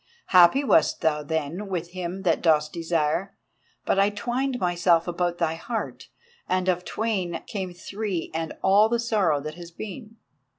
Happy 0.29 0.63
wast 0.63 1.01
thou 1.01 1.21
then 1.21 1.67
with 1.67 1.89
him 1.91 2.23
thou 2.23 2.33
dost 2.33 2.73
desire, 2.73 3.37
but 3.85 3.99
I 3.99 4.09
twined 4.09 4.59
myself 4.59 5.07
about 5.07 5.37
thy 5.37 5.53
heart 5.53 6.09
and 6.49 6.67
of 6.67 6.83
twain 6.83 7.43
came 7.45 7.71
three 7.75 8.31
and 8.33 8.53
all 8.63 8.89
the 8.89 8.97
sorrow 8.97 9.39
that 9.41 9.53
has 9.53 9.69
been. 9.69 10.15